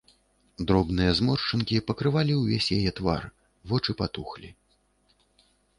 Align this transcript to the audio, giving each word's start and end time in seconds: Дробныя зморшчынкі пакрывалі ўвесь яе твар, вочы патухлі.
Дробныя 0.71 1.11
зморшчынкі 1.19 1.83
пакрывалі 1.89 2.33
ўвесь 2.41 2.73
яе 2.79 2.91
твар, 3.01 3.21
вочы 3.75 3.91
патухлі. 4.03 4.49